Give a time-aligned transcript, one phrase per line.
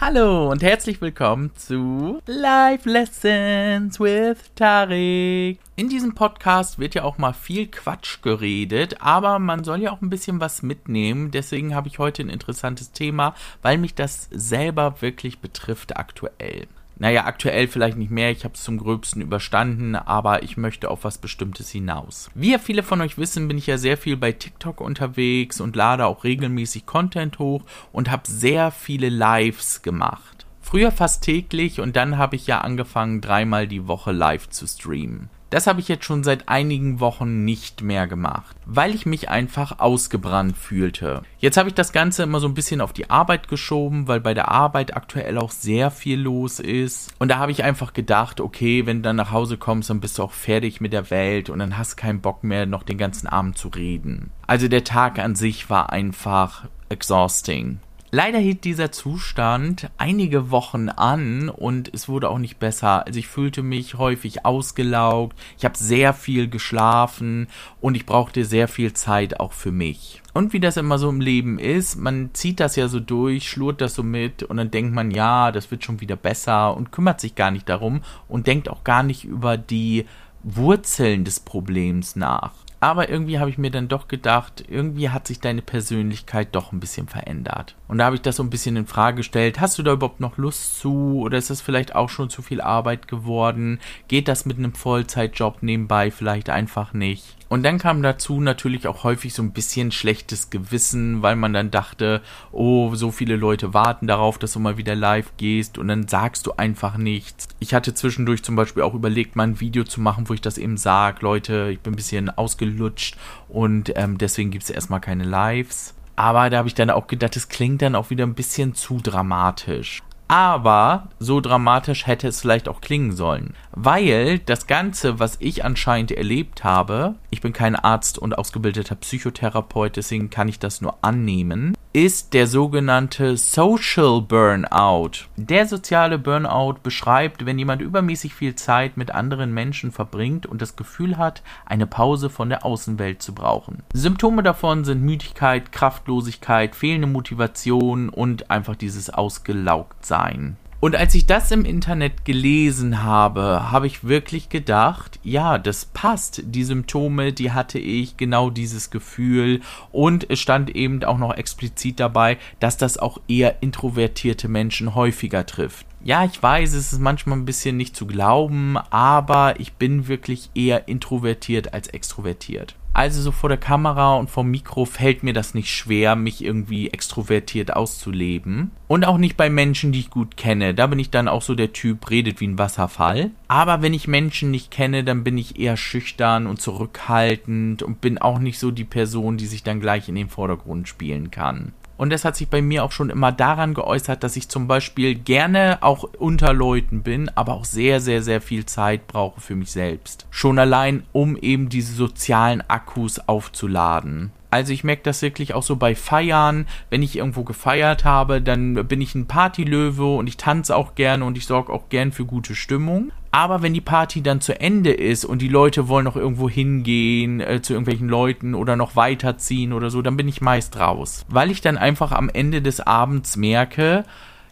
[0.00, 5.58] Hallo und herzlich willkommen zu Life Lessons with Tarek.
[5.74, 10.00] In diesem Podcast wird ja auch mal viel Quatsch geredet, aber man soll ja auch
[10.00, 11.32] ein bisschen was mitnehmen.
[11.32, 16.68] Deswegen habe ich heute ein interessantes Thema, weil mich das selber wirklich betrifft aktuell.
[17.00, 21.04] Naja, aktuell vielleicht nicht mehr, ich habe es zum Gröbsten überstanden, aber ich möchte auf
[21.04, 22.28] was Bestimmtes hinaus.
[22.34, 25.76] Wie ja viele von euch wissen, bin ich ja sehr viel bei TikTok unterwegs und
[25.76, 30.46] lade auch regelmäßig Content hoch und habe sehr viele Lives gemacht.
[30.60, 35.30] Früher fast täglich und dann habe ich ja angefangen, dreimal die Woche live zu streamen.
[35.50, 39.78] Das habe ich jetzt schon seit einigen Wochen nicht mehr gemacht, weil ich mich einfach
[39.78, 41.22] ausgebrannt fühlte.
[41.38, 44.34] Jetzt habe ich das Ganze immer so ein bisschen auf die Arbeit geschoben, weil bei
[44.34, 47.14] der Arbeit aktuell auch sehr viel los ist.
[47.18, 50.18] Und da habe ich einfach gedacht, okay, wenn du dann nach Hause kommst, dann bist
[50.18, 53.26] du auch fertig mit der Welt und dann hast keinen Bock mehr, noch den ganzen
[53.26, 54.30] Abend zu reden.
[54.46, 57.80] Also der Tag an sich war einfach exhausting.
[58.10, 63.06] Leider hielt dieser Zustand einige Wochen an und es wurde auch nicht besser.
[63.06, 67.48] Also ich fühlte mich häufig ausgelaugt, ich habe sehr viel geschlafen
[67.82, 70.22] und ich brauchte sehr viel Zeit auch für mich.
[70.32, 73.82] Und wie das immer so im Leben ist, man zieht das ja so durch, schlurt
[73.82, 77.20] das so mit und dann denkt man, ja, das wird schon wieder besser und kümmert
[77.20, 80.06] sich gar nicht darum und denkt auch gar nicht über die
[80.42, 82.52] Wurzeln des Problems nach.
[82.80, 86.78] Aber irgendwie habe ich mir dann doch gedacht, irgendwie hat sich deine Persönlichkeit doch ein
[86.78, 87.74] bisschen verändert.
[87.88, 89.60] Und da habe ich das so ein bisschen in Frage gestellt.
[89.60, 91.20] Hast du da überhaupt noch Lust zu?
[91.20, 93.80] Oder ist das vielleicht auch schon zu viel Arbeit geworden?
[94.06, 97.37] Geht das mit einem Vollzeitjob nebenbei vielleicht einfach nicht?
[97.48, 101.70] Und dann kam dazu natürlich auch häufig so ein bisschen schlechtes Gewissen, weil man dann
[101.70, 102.20] dachte,
[102.52, 106.46] oh, so viele Leute warten darauf, dass du mal wieder live gehst und dann sagst
[106.46, 107.48] du einfach nichts.
[107.58, 110.58] Ich hatte zwischendurch zum Beispiel auch überlegt, mal ein Video zu machen, wo ich das
[110.58, 113.16] eben sage, Leute, ich bin ein bisschen ausgelutscht
[113.48, 115.94] und ähm, deswegen gibt es erstmal keine Lives.
[116.16, 118.98] Aber da habe ich dann auch gedacht, es klingt dann auch wieder ein bisschen zu
[119.00, 120.02] dramatisch.
[120.28, 123.54] Aber so dramatisch hätte es vielleicht auch klingen sollen.
[123.72, 129.96] Weil das Ganze, was ich anscheinend erlebt habe, ich bin kein Arzt und ausgebildeter Psychotherapeut,
[129.96, 135.26] deswegen kann ich das nur annehmen, ist der sogenannte Social Burnout.
[135.36, 140.76] Der soziale Burnout beschreibt, wenn jemand übermäßig viel Zeit mit anderen Menschen verbringt und das
[140.76, 143.82] Gefühl hat, eine Pause von der Außenwelt zu brauchen.
[143.92, 150.56] Symptome davon sind Müdigkeit, Kraftlosigkeit, fehlende Motivation und einfach dieses Ausgelaugtsein.
[150.80, 156.42] Und als ich das im Internet gelesen habe, habe ich wirklich gedacht, ja, das passt.
[156.44, 159.60] Die Symptome, die hatte ich, genau dieses Gefühl.
[159.90, 165.44] Und es stand eben auch noch explizit dabei, dass das auch eher introvertierte Menschen häufiger
[165.46, 165.84] trifft.
[166.04, 170.48] Ja, ich weiß, es ist manchmal ein bisschen nicht zu glauben, aber ich bin wirklich
[170.54, 172.76] eher introvertiert als extrovertiert.
[172.98, 176.90] Also so vor der Kamera und vom Mikro fällt mir das nicht schwer, mich irgendwie
[176.90, 178.72] extrovertiert auszuleben.
[178.88, 180.74] Und auch nicht bei Menschen, die ich gut kenne.
[180.74, 183.30] Da bin ich dann auch so der Typ, redet wie ein Wasserfall.
[183.46, 188.18] Aber wenn ich Menschen nicht kenne, dann bin ich eher schüchtern und zurückhaltend und bin
[188.18, 191.74] auch nicht so die Person, die sich dann gleich in den Vordergrund spielen kann.
[191.98, 195.16] Und das hat sich bei mir auch schon immer daran geäußert, dass ich zum Beispiel
[195.16, 199.72] gerne auch unter Leuten bin, aber auch sehr, sehr, sehr viel Zeit brauche für mich
[199.72, 200.26] selbst.
[200.30, 204.32] Schon allein, um eben diese sozialen Akkus aufzuladen.
[204.50, 206.66] Also ich merke das wirklich auch so bei Feiern.
[206.90, 211.24] Wenn ich irgendwo gefeiert habe, dann bin ich ein Partylöwe und ich tanze auch gerne
[211.24, 213.12] und ich sorge auch gern für gute Stimmung.
[213.30, 217.40] Aber wenn die Party dann zu Ende ist und die Leute wollen noch irgendwo hingehen
[217.40, 221.26] äh, zu irgendwelchen Leuten oder noch weiterziehen oder so, dann bin ich meist raus.
[221.28, 224.04] Weil ich dann einfach am Ende des Abends merke,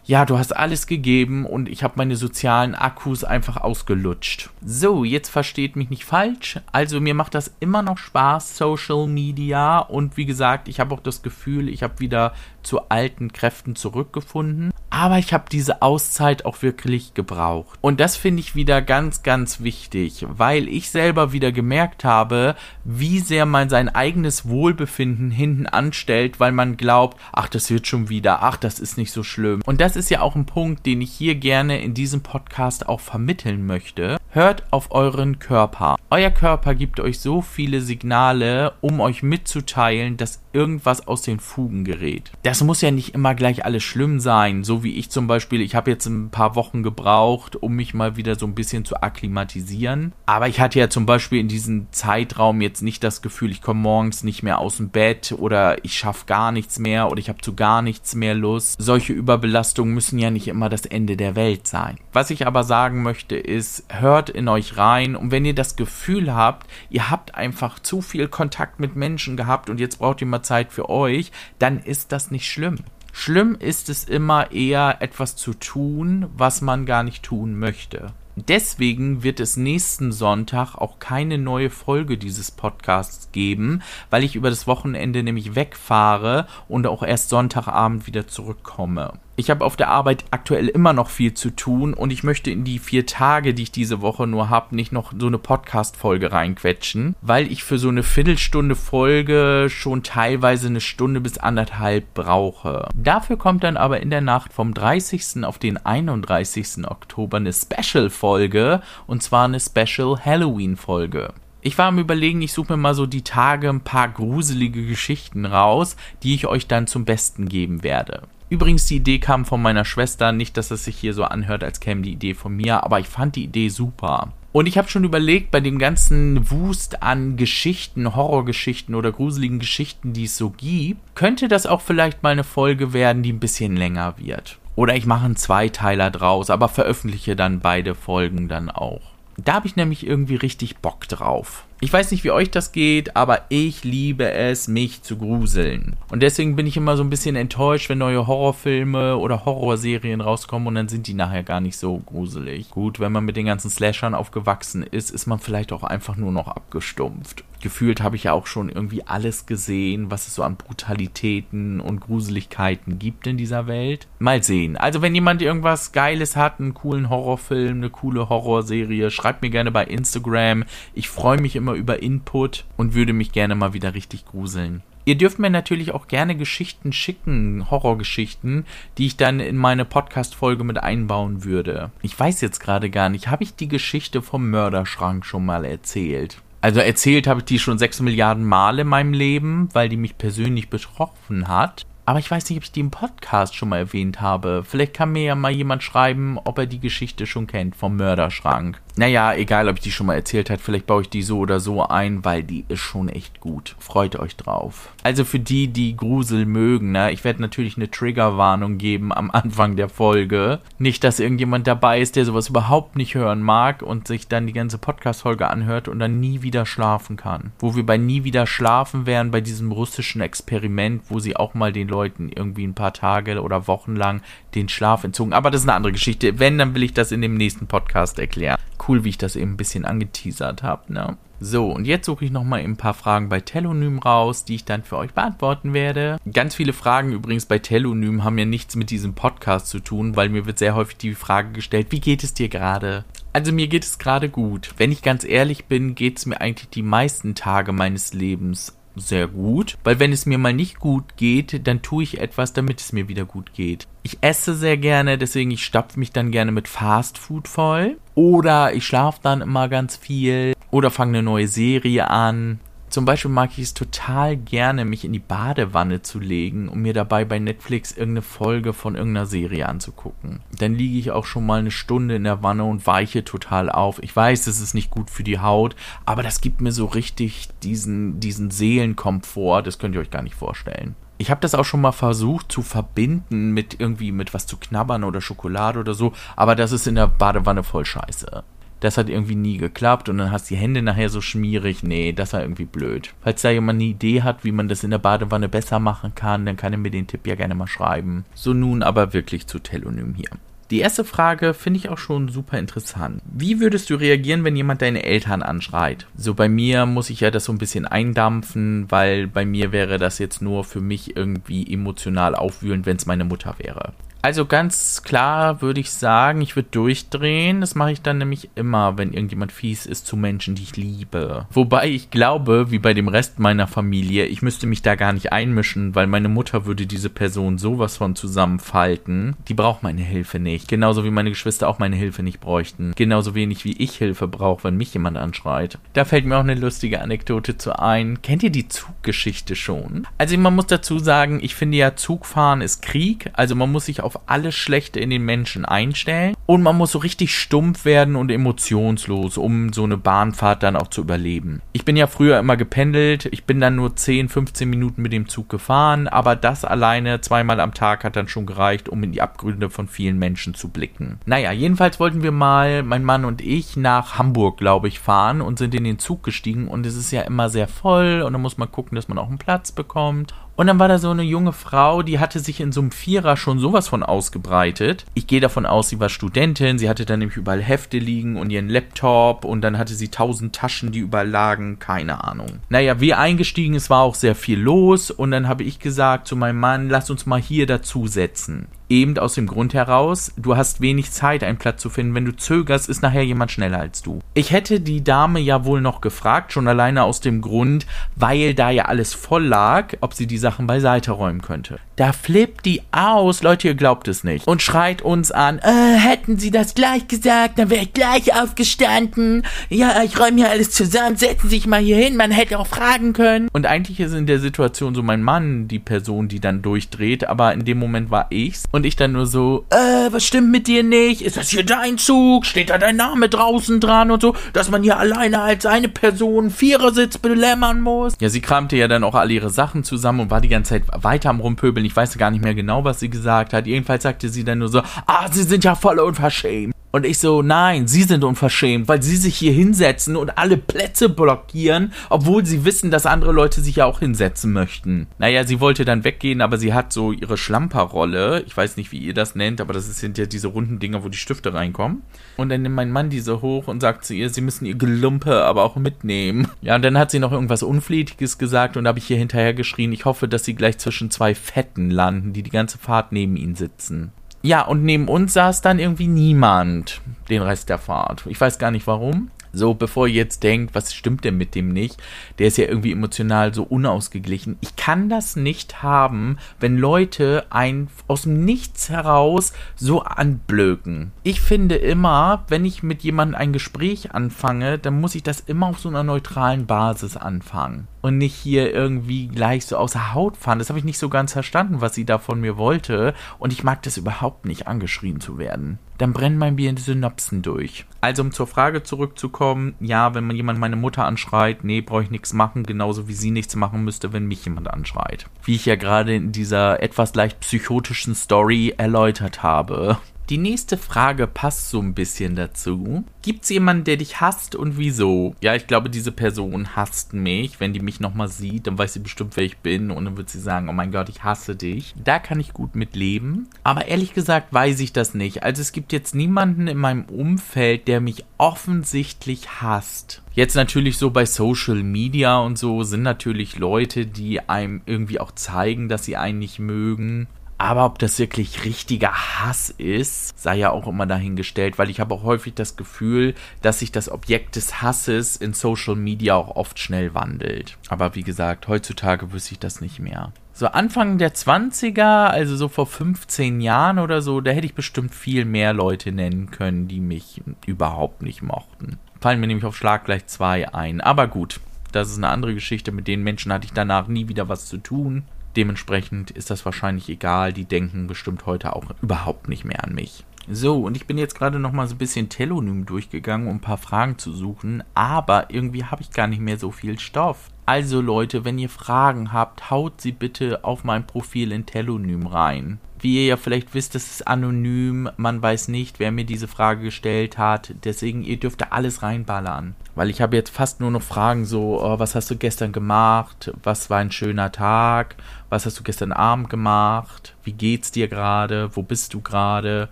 [0.07, 4.49] ja, du hast alles gegeben und ich habe meine sozialen Akkus einfach ausgelutscht.
[4.65, 6.61] So, jetzt versteht mich nicht falsch.
[6.71, 9.79] Also mir macht das immer noch Spaß, Social Media.
[9.79, 14.71] Und wie gesagt, ich habe auch das Gefühl, ich habe wieder zu alten Kräften zurückgefunden.
[14.89, 17.77] Aber ich habe diese Auszeit auch wirklich gebraucht.
[17.81, 23.19] Und das finde ich wieder ganz, ganz wichtig, weil ich selber wieder gemerkt habe, wie
[23.19, 28.41] sehr man sein eigenes Wohlbefinden hinten anstellt, weil man glaubt, ach, das wird schon wieder,
[28.43, 29.61] ach, das ist nicht so schlimm.
[29.65, 32.99] Und das ist ja auch ein Punkt, den ich hier gerne in diesem Podcast auch
[32.99, 34.16] vermitteln möchte.
[34.29, 35.95] Hört auf euren Körper.
[36.09, 41.85] Euer Körper gibt euch so viele Signale, um euch mitzuteilen, dass irgendwas aus den Fugen
[41.85, 42.31] gerät.
[42.43, 45.75] Das muss ja nicht immer gleich alles schlimm sein, so wie ich zum Beispiel, ich
[45.75, 50.13] habe jetzt ein paar Wochen gebraucht, um mich mal wieder so ein bisschen zu akklimatisieren.
[50.25, 53.81] Aber ich hatte ja zum Beispiel in diesem Zeitraum jetzt nicht das Gefühl, ich komme
[53.81, 57.41] morgens nicht mehr aus dem Bett oder ich schaffe gar nichts mehr oder ich habe
[57.41, 58.75] zu gar nichts mehr Lust.
[58.81, 61.97] Solche Überbelastungen müssen ja nicht immer das Ende der Welt sein.
[62.13, 66.33] Was ich aber sagen möchte ist, hört in euch rein und wenn ihr das Gefühl
[66.33, 70.43] habt, ihr habt einfach zu viel Kontakt mit Menschen gehabt und jetzt braucht ihr mal
[70.43, 72.77] Zeit für euch, dann ist das nicht schlimm.
[73.13, 78.13] Schlimm ist es immer eher etwas zu tun, was man gar nicht tun möchte.
[78.35, 83.81] Deswegen wird es nächsten Sonntag auch keine neue Folge dieses Podcasts geben,
[84.11, 89.13] weil ich über das Wochenende nämlich wegfahre und auch erst Sonntagabend wieder zurückkomme.
[89.39, 92.63] Ich habe auf der Arbeit aktuell immer noch viel zu tun und ich möchte in
[92.63, 97.15] die vier Tage, die ich diese Woche nur habe, nicht noch so eine Podcast-Folge reinquetschen,
[97.21, 102.89] weil ich für so eine Viertelstunde Folge schon teilweise eine Stunde bis anderthalb brauche.
[102.95, 105.43] Dafür kommt dann aber in der Nacht vom 30.
[105.43, 106.87] auf den 31.
[106.87, 111.31] Oktober eine Special-Folge und zwar eine Special Halloween-Folge.
[111.61, 115.45] Ich war am Überlegen, ich suche mir mal so die Tage ein paar gruselige Geschichten
[115.45, 118.23] raus, die ich euch dann zum Besten geben werde.
[118.49, 120.31] Übrigens, die Idee kam von meiner Schwester.
[120.31, 123.07] Nicht, dass es sich hier so anhört, als käme die Idee von mir, aber ich
[123.07, 124.31] fand die Idee super.
[124.53, 130.13] Und ich habe schon überlegt, bei dem ganzen Wust an Geschichten, Horrorgeschichten oder gruseligen Geschichten,
[130.13, 133.75] die es so gibt, könnte das auch vielleicht mal eine Folge werden, die ein bisschen
[133.75, 134.57] länger wird.
[134.75, 139.01] Oder ich mache einen Zweiteiler draus, aber veröffentliche dann beide Folgen dann auch.
[139.37, 141.66] Da habe ich nämlich irgendwie richtig Bock drauf.
[141.79, 145.95] Ich weiß nicht, wie euch das geht, aber ich liebe es, mich zu gruseln.
[146.09, 150.67] Und deswegen bin ich immer so ein bisschen enttäuscht, wenn neue Horrorfilme oder Horrorserien rauskommen
[150.67, 152.71] und dann sind die nachher gar nicht so gruselig.
[152.71, 156.31] Gut, wenn man mit den ganzen Slashern aufgewachsen ist, ist man vielleicht auch einfach nur
[156.31, 157.43] noch abgestumpft.
[157.61, 161.99] Gefühlt habe ich ja auch schon irgendwie alles gesehen, was es so an Brutalitäten und
[161.99, 164.07] Gruseligkeiten gibt in dieser Welt.
[164.19, 164.77] Mal sehen.
[164.77, 169.71] Also, wenn jemand irgendwas Geiles hat, einen coolen Horrorfilm, eine coole Horrorserie, schreibt mir gerne
[169.71, 170.63] bei Instagram.
[170.93, 174.83] Ich freue mich immer über Input und würde mich gerne mal wieder richtig gruseln.
[175.07, 178.65] Ihr dürft mir natürlich auch gerne Geschichten schicken, Horrorgeschichten,
[178.97, 181.91] die ich dann in meine Podcast-Folge mit einbauen würde.
[182.01, 186.41] Ich weiß jetzt gerade gar nicht, habe ich die Geschichte vom Mörderschrank schon mal erzählt?
[186.61, 190.17] Also erzählt habe ich die schon sechs Milliarden Mal in meinem Leben, weil die mich
[190.17, 191.85] persönlich betroffen hat.
[192.05, 194.63] Aber ich weiß nicht, ob ich die im Podcast schon mal erwähnt habe.
[194.65, 198.81] Vielleicht kann mir ja mal jemand schreiben, ob er die Geschichte schon kennt vom Mörderschrank.
[198.97, 201.59] Naja, egal, ob ich die schon mal erzählt habe, vielleicht baue ich die so oder
[201.59, 203.75] so ein, weil die ist schon echt gut.
[203.77, 204.89] Freut euch drauf.
[205.03, 209.75] Also für die, die Grusel mögen, ne, ich werde natürlich eine Triggerwarnung geben am Anfang
[209.75, 210.61] der Folge.
[210.79, 214.53] Nicht, dass irgendjemand dabei ist, der sowas überhaupt nicht hören mag und sich dann die
[214.53, 217.51] ganze Podcast-Folge anhört und dann nie wieder schlafen kann.
[217.59, 221.71] Wo wir bei nie wieder schlafen wären, bei diesem russischen Experiment, wo sie auch mal
[221.71, 224.21] den Leuten irgendwie ein paar Tage oder Wochen lang
[224.55, 225.33] den Schlaf entzogen.
[225.33, 226.39] Aber das ist eine andere Geschichte.
[226.39, 228.57] Wenn, dann will ich das in dem nächsten Podcast erklären
[228.87, 231.17] cool, wie ich das eben ein bisschen angeteasert habe, ne?
[231.39, 234.83] So, und jetzt suche ich nochmal ein paar Fragen bei Telonym raus, die ich dann
[234.83, 236.17] für euch beantworten werde.
[236.33, 240.29] Ganz viele Fragen übrigens bei Telonym haben ja nichts mit diesem Podcast zu tun, weil
[240.29, 243.05] mir wird sehr häufig die Frage gestellt, wie geht es dir gerade?
[243.33, 244.73] Also mir geht es gerade gut.
[244.77, 249.27] Wenn ich ganz ehrlich bin, geht es mir eigentlich die meisten Tage meines Lebens sehr
[249.27, 252.93] gut, weil wenn es mir mal nicht gut geht, dann tue ich etwas, damit es
[252.93, 253.87] mir wieder gut geht.
[254.03, 257.97] Ich esse sehr gerne, deswegen ich stapfe mich dann gerne mit Fast Food voll.
[258.15, 260.53] Oder ich schlafe dann immer ganz viel.
[260.71, 262.59] Oder fange eine neue Serie an.
[262.89, 266.93] Zum Beispiel mag ich es total gerne, mich in die Badewanne zu legen und mir
[266.93, 270.39] dabei bei Netflix irgendeine Folge von irgendeiner Serie anzugucken.
[270.57, 274.01] Dann liege ich auch schon mal eine Stunde in der Wanne und weiche total auf.
[274.01, 275.75] Ich weiß, das ist nicht gut für die Haut,
[276.05, 280.35] aber das gibt mir so richtig diesen, diesen Seelenkomfort, das könnt ihr euch gar nicht
[280.35, 280.95] vorstellen.
[281.17, 285.03] Ich habe das auch schon mal versucht zu verbinden mit irgendwie mit was zu knabbern
[285.03, 288.43] oder Schokolade oder so, aber das ist in der Badewanne voll scheiße.
[288.79, 291.83] Das hat irgendwie nie geklappt und dann hast die Hände nachher so schmierig.
[291.83, 293.13] Nee, das war irgendwie blöd.
[293.21, 296.45] Falls da jemand eine Idee hat, wie man das in der Badewanne besser machen kann,
[296.45, 298.25] dann kann er mir den Tipp ja gerne mal schreiben.
[298.33, 300.29] So nun aber wirklich zu Telonym hier.
[300.69, 303.21] Die erste Frage finde ich auch schon super interessant.
[303.25, 306.07] Wie würdest du reagieren, wenn jemand deine Eltern anschreit?
[306.17, 309.97] So bei mir muss ich ja das so ein bisschen eindampfen, weil bei mir wäre
[309.97, 313.93] das jetzt nur für mich irgendwie emotional aufwühlend, wenn es meine Mutter wäre.
[314.21, 317.61] Also ganz klar würde ich sagen, ich würde durchdrehen.
[317.61, 321.45] Das mache ich dann nämlich immer, wenn irgendjemand fies ist zu Menschen, die ich liebe.
[321.51, 325.31] Wobei ich glaube, wie bei dem Rest meiner Familie, ich müsste mich da gar nicht
[325.31, 329.35] einmischen, weil meine Mutter würde diese Person sowas von zusammenfalten.
[329.47, 330.67] Die braucht meine Hilfe nicht.
[330.67, 332.93] Genauso wie meine Geschwister auch meine Hilfe nicht bräuchten.
[332.95, 335.77] Genauso wenig wie ich Hilfe brauche, wenn mich jemand anschreit.
[335.93, 338.21] Da fällt mir auch eine lustige Anekdote zu ein.
[338.21, 340.07] Kennt ihr die Zuggeschichte schon?
[340.17, 343.29] Also man muss dazu sagen, ich finde ja Zugfahren ist Krieg.
[343.33, 346.35] Also man muss sich auch auf alles Schlechte in den Menschen einstellen.
[346.45, 350.87] Und man muss so richtig stumpf werden und emotionslos, um so eine Bahnfahrt dann auch
[350.87, 351.61] zu überleben.
[351.73, 355.27] Ich bin ja früher immer gependelt, ich bin dann nur 10, 15 Minuten mit dem
[355.27, 359.21] Zug gefahren, aber das alleine zweimal am Tag hat dann schon gereicht, um in die
[359.21, 361.19] Abgründe von vielen Menschen zu blicken.
[361.25, 365.59] Naja, jedenfalls wollten wir mal, mein Mann und ich, nach Hamburg, glaube ich, fahren und
[365.59, 366.69] sind in den Zug gestiegen.
[366.69, 369.27] Und es ist ja immer sehr voll und dann muss man gucken, dass man auch
[369.27, 372.71] einen Platz bekommt Und dann war da so eine junge Frau, die hatte sich in
[372.71, 375.05] so einem Vierer schon sowas von ausgebreitet.
[375.13, 378.49] Ich gehe davon aus, sie war Studentin, sie hatte dann nämlich überall Hefte liegen und
[378.49, 382.57] ihren Laptop und dann hatte sie tausend Taschen, die überall lagen, keine Ahnung.
[382.69, 386.35] Naja, wie eingestiegen, es war auch sehr viel los und dann habe ich gesagt zu
[386.35, 388.67] meinem Mann, lass uns mal hier dazusetzen.
[388.89, 392.15] Eben aus dem Grund heraus, du hast wenig Zeit, einen Platz zu finden.
[392.15, 394.19] Wenn du zögerst, ist nachher jemand schneller als du.
[394.33, 397.85] Ich hätte die Dame ja wohl noch gefragt, schon alleine aus dem Grund,
[398.15, 401.77] weil da ja alles voll lag, ob sie die Sachen beiseite räumen könnte.
[401.97, 406.37] Da flippt die aus, Leute, ihr glaubt es nicht, und schreit uns an, äh, hätten
[406.37, 409.43] sie das gleich gesagt, dann wäre ich gleich aufgestanden.
[409.69, 413.11] Ja, ich räume hier alles zusammen, setzen sich mal hier hin, man hätte auch fragen
[413.11, 413.49] können.
[413.51, 417.51] Und eigentlich ist in der Situation so mein Mann die Person, die dann durchdreht, aber
[417.53, 418.63] in dem Moment war ich's.
[418.71, 421.21] Und ich dann nur so, äh, was stimmt mit dir nicht?
[421.23, 422.45] Ist das hier dein Zug?
[422.45, 426.51] Steht da dein Name draußen dran und so, dass man hier alleine als eine Person
[426.51, 428.13] Vierersitz belämmern muss?
[428.21, 430.83] Ja, sie kramte ja dann auch alle ihre Sachen zusammen und war die ganze Zeit
[431.03, 431.85] weiter am Rumpöbeln.
[431.85, 433.67] Ich weiß gar nicht mehr genau, was sie gesagt hat.
[433.67, 436.73] Jedenfalls sagte sie dann nur so, ah, sie sind ja voll unverschämt.
[436.91, 441.09] Und ich so, nein, sie sind unverschämt, weil sie sich hier hinsetzen und alle Plätze
[441.09, 445.07] blockieren, obwohl sie wissen, dass andere Leute sich ja auch hinsetzen möchten.
[445.19, 448.43] Naja, sie wollte dann weggehen, aber sie hat so ihre Schlamperrolle.
[448.47, 451.09] Ich weiß nicht, wie ihr das nennt, aber das sind ja diese runden Dinger, wo
[451.09, 452.03] die Stifte reinkommen.
[452.37, 455.43] Und dann nimmt mein Mann diese hoch und sagt zu ihr, sie müssen ihr Gelumpe
[455.43, 456.47] aber auch mitnehmen.
[456.61, 459.91] Ja, und dann hat sie noch irgendwas Unflätiges gesagt und habe ich ihr hinterher geschrien,
[459.91, 463.55] ich hoffe, dass sie gleich zwischen zwei Fetten landen, die die ganze Fahrt neben ihnen
[463.55, 464.11] sitzen.
[464.47, 468.25] Ja, und neben uns saß dann irgendwie niemand den Rest der Fahrt.
[468.27, 469.29] Ich weiß gar nicht warum.
[469.53, 472.01] So, bevor ihr jetzt denkt, was stimmt denn mit dem nicht?
[472.39, 474.57] Der ist ja irgendwie emotional so unausgeglichen.
[474.61, 481.11] Ich kann das nicht haben, wenn Leute ein aus dem Nichts heraus so anblöken.
[481.23, 485.67] Ich finde immer, wenn ich mit jemandem ein Gespräch anfange, dann muss ich das immer
[485.67, 487.87] auf so einer neutralen Basis anfangen.
[488.01, 490.59] Und nicht hier irgendwie gleich so außer Haut fahren.
[490.59, 493.13] Das habe ich nicht so ganz verstanden, was sie da von mir wollte.
[493.39, 497.41] Und ich mag das überhaupt nicht, angeschrien zu werden dann brennen Bier in die Synapsen
[497.41, 497.85] durch.
[498.01, 502.11] Also um zur Frage zurückzukommen, ja, wenn man jemand meine Mutter anschreit, nee, brauche ich
[502.11, 505.27] nichts machen, genauso wie sie nichts machen müsste, wenn mich jemand anschreit.
[505.43, 509.97] Wie ich ja gerade in dieser etwas leicht psychotischen Story erläutert habe.
[510.29, 513.05] Die nächste Frage passt so ein bisschen dazu.
[513.21, 515.33] Gibt es jemanden, der dich hasst und wieso?
[515.41, 517.61] Ja, ich glaube, diese Person hasst mich.
[517.61, 520.29] Wenn die mich nochmal sieht, dann weiß sie bestimmt, wer ich bin und dann wird
[520.29, 521.95] sie sagen, oh mein Gott, ich hasse dich.
[522.03, 523.47] Da kann ich gut mit leben.
[523.63, 525.43] Aber ehrlich gesagt weiß ich das nicht.
[525.43, 530.23] Also es gibt jetzt niemanden in meinem Umfeld, der mich offensichtlich hasst.
[530.33, 535.31] Jetzt natürlich so bei Social Media und so sind natürlich Leute, die einem irgendwie auch
[535.31, 537.27] zeigen, dass sie einen nicht mögen.
[537.59, 542.13] Aber ob das wirklich richtiger Hass ist, sei ja auch immer dahingestellt, weil ich habe
[542.13, 543.33] auch häufig das Gefühl,
[543.63, 547.77] dass sich das Objekt des Hasses in Social Media auch oft schnell wandelt.
[547.89, 550.31] Aber wie gesagt, heutzutage wüsste ich das nicht mehr.
[550.53, 555.13] So Anfang der 20er, also so vor 15 Jahren oder so, da hätte ich bestimmt
[555.13, 558.97] viel mehr Leute nennen können, die mich überhaupt nicht mochten.
[559.19, 561.01] Fallen mir nämlich auf Schlag gleich zwei ein.
[561.01, 561.59] Aber gut,
[561.91, 562.91] das ist eine andere Geschichte.
[562.91, 565.23] Mit den Menschen hatte ich danach nie wieder was zu tun.
[565.57, 567.51] Dementsprechend ist das wahrscheinlich egal.
[567.51, 570.23] Die denken bestimmt heute auch überhaupt nicht mehr an mich.
[570.49, 573.61] So, und ich bin jetzt gerade noch mal so ein bisschen Telonym durchgegangen, um ein
[573.61, 577.49] paar Fragen zu suchen, aber irgendwie habe ich gar nicht mehr so viel Stoff.
[577.67, 582.79] Also Leute, wenn ihr Fragen habt, haut sie bitte auf mein Profil in Telonym rein.
[582.97, 586.83] Wie ihr ja vielleicht wisst, das ist anonym, man weiß nicht, wer mir diese Frage
[586.83, 589.75] gestellt hat, deswegen ihr dürft da alles reinballern.
[589.95, 593.51] Weil ich habe jetzt fast nur noch Fragen so, oh, was hast du gestern gemacht?
[593.63, 595.17] Was war ein schöner Tag?
[595.49, 597.35] Was hast du gestern Abend gemacht?
[597.43, 598.77] Wie geht's dir gerade?
[598.77, 599.89] Wo bist du gerade?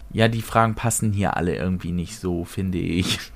[0.14, 3.20] Ja, die Fragen passen hier alle irgendwie nicht so, finde ich.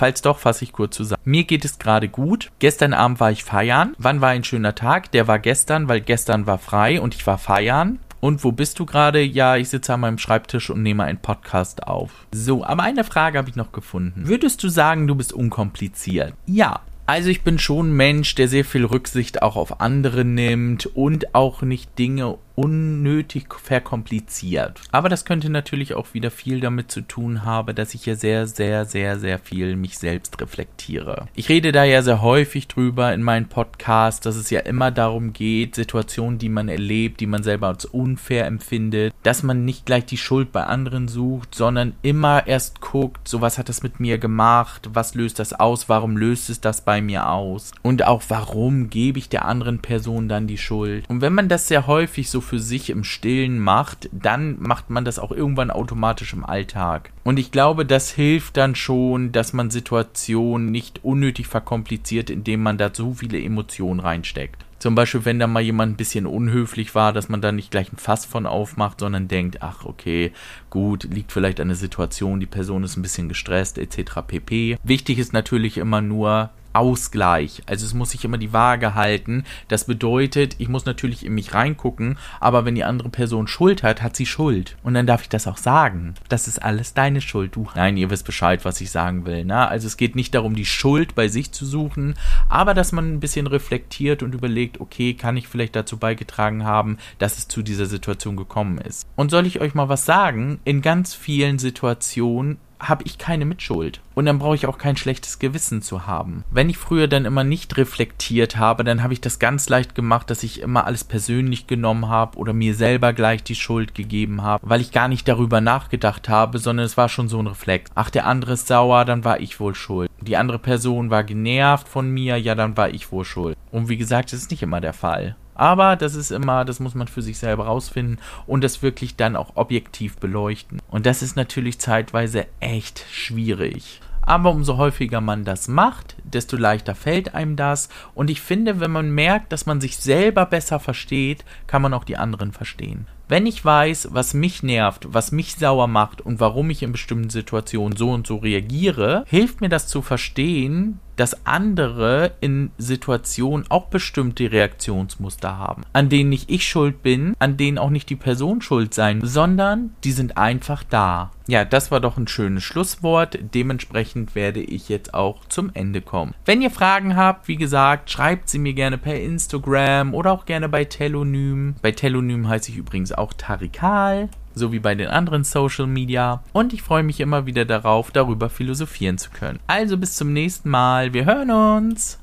[0.00, 1.20] Falls doch, fasse ich kurz zusammen.
[1.26, 2.50] Mir geht es gerade gut.
[2.58, 3.94] Gestern Abend war ich feiern.
[3.98, 5.12] Wann war ein schöner Tag?
[5.12, 7.98] Der war gestern, weil gestern war frei und ich war feiern.
[8.18, 9.20] Und wo bist du gerade?
[9.20, 12.12] Ja, ich sitze an meinem Schreibtisch und nehme einen Podcast auf.
[12.32, 14.26] So, aber eine Frage habe ich noch gefunden.
[14.26, 16.32] Würdest du sagen, du bist unkompliziert?
[16.46, 16.80] Ja.
[17.04, 21.34] Also ich bin schon ein Mensch, der sehr viel Rücksicht auch auf andere nimmt und
[21.34, 24.80] auch nicht Dinge unnötig verkompliziert.
[24.92, 28.46] Aber das könnte natürlich auch wieder viel damit zu tun haben, dass ich ja sehr,
[28.46, 31.26] sehr, sehr, sehr viel mich selbst reflektiere.
[31.34, 35.32] Ich rede da ja sehr häufig drüber in meinen Podcasts, dass es ja immer darum
[35.32, 40.06] geht, Situationen, die man erlebt, die man selber als unfair empfindet, dass man nicht gleich
[40.06, 44.18] die Schuld bei anderen sucht, sondern immer erst guckt, so was hat das mit mir
[44.18, 48.90] gemacht, was löst das aus, warum löst es das bei mir aus und auch warum
[48.90, 51.04] gebe ich der anderen Person dann die Schuld.
[51.08, 55.04] Und wenn man das sehr häufig so für sich im Stillen macht, dann macht man
[55.04, 57.12] das auch irgendwann automatisch im Alltag.
[57.24, 62.78] Und ich glaube, das hilft dann schon, dass man Situationen nicht unnötig verkompliziert, indem man
[62.78, 64.64] da so viele Emotionen reinsteckt.
[64.80, 67.92] Zum Beispiel, wenn da mal jemand ein bisschen unhöflich war, dass man da nicht gleich
[67.92, 70.32] ein Fass von aufmacht, sondern denkt, ach okay,
[70.70, 74.22] gut, liegt vielleicht an der Situation, die Person ist ein bisschen gestresst, etc.
[74.26, 74.78] pp.
[74.82, 77.62] Wichtig ist natürlich immer nur, Ausgleich.
[77.66, 79.44] Also es muss sich immer die Waage halten.
[79.68, 84.02] Das bedeutet, ich muss natürlich in mich reingucken, aber wenn die andere Person Schuld hat,
[84.02, 84.76] hat sie Schuld.
[84.82, 86.14] Und dann darf ich das auch sagen.
[86.28, 87.56] Das ist alles deine Schuld.
[87.56, 87.68] Du.
[87.74, 89.44] Nein, ihr wisst Bescheid, was ich sagen will.
[89.44, 89.68] Ne?
[89.68, 92.14] Also es geht nicht darum, die Schuld bei sich zu suchen,
[92.48, 96.98] aber dass man ein bisschen reflektiert und überlegt, okay, kann ich vielleicht dazu beigetragen haben,
[97.18, 99.06] dass es zu dieser Situation gekommen ist.
[99.16, 100.60] Und soll ich euch mal was sagen?
[100.64, 104.00] In ganz vielen Situationen habe ich keine Mitschuld.
[104.14, 106.44] Und dann brauche ich auch kein schlechtes Gewissen zu haben.
[106.50, 110.30] Wenn ich früher dann immer nicht reflektiert habe, dann habe ich das ganz leicht gemacht,
[110.30, 114.68] dass ich immer alles persönlich genommen habe oder mir selber gleich die Schuld gegeben habe,
[114.68, 117.90] weil ich gar nicht darüber nachgedacht habe, sondern es war schon so ein Reflex.
[117.94, 120.10] Ach, der andere ist sauer, dann war ich wohl schuld.
[120.20, 123.56] Die andere Person war genervt von mir, ja, dann war ich wohl schuld.
[123.70, 125.36] Und wie gesagt, das ist nicht immer der Fall.
[125.54, 129.36] Aber das ist immer, das muss man für sich selber rausfinden und das wirklich dann
[129.36, 130.80] auch objektiv beleuchten.
[130.88, 134.00] Und das ist natürlich zeitweise echt schwierig.
[134.22, 137.88] Aber umso häufiger man das macht, desto leichter fällt einem das.
[138.14, 142.04] Und ich finde, wenn man merkt, dass man sich selber besser versteht, kann man auch
[142.04, 143.06] die anderen verstehen.
[143.28, 147.30] Wenn ich weiß, was mich nervt, was mich sauer macht und warum ich in bestimmten
[147.30, 153.86] Situationen so und so reagiere, hilft mir das zu verstehen, dass andere in Situationen auch
[153.86, 158.62] bestimmte Reaktionsmuster haben, an denen nicht ich schuld bin, an denen auch nicht die Person
[158.62, 161.30] schuld sein, sondern die sind einfach da.
[161.46, 163.38] Ja, das war doch ein schönes Schlusswort.
[163.54, 166.32] Dementsprechend werde ich jetzt auch zum Ende kommen.
[166.44, 170.68] Wenn ihr Fragen habt, wie gesagt, schreibt sie mir gerne per Instagram oder auch gerne
[170.68, 171.74] bei Telonym.
[171.82, 176.42] Bei Telonym heiße ich übrigens auch Tarikal so wie bei den anderen Social Media.
[176.52, 179.58] Und ich freue mich immer wieder darauf, darüber philosophieren zu können.
[179.66, 181.12] Also bis zum nächsten Mal.
[181.12, 182.20] Wir hören uns.